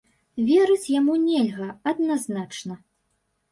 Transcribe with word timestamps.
Верыць 0.47 0.87
яму 0.99 1.13
нельга, 1.27 1.69
адназначна. 1.93 2.81